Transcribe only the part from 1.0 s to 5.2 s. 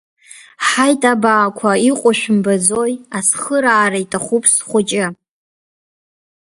абаақәа, иҟоу шәымбаӡои, ацхыраара иҭахуп схәыҷы!